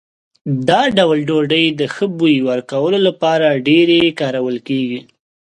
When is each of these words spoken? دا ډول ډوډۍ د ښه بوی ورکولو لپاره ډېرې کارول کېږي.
دا 0.67 0.81
ډول 0.97 1.19
ډوډۍ 1.29 1.65
د 1.79 1.81
ښه 1.93 2.05
بوی 2.17 2.37
ورکولو 2.49 2.97
لپاره 3.07 3.61
ډېرې 3.67 4.01
کارول 4.19 4.57
کېږي. 4.67 4.99